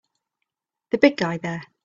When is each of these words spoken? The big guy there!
The 0.89 0.97
big 0.97 1.15
guy 1.15 1.37
there! 1.37 1.61